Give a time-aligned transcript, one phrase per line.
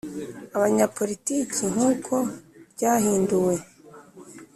[0.55, 2.15] Abanyapolitiki nk uko
[2.73, 3.55] ryahinduwe